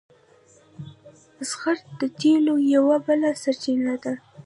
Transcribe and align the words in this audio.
زغر 1.49 1.77
د 1.99 2.01
تیلو 2.19 2.55
یوه 2.75 2.95
بله 3.05 3.29
سرچینه 3.41 3.95
ده. 4.03 4.13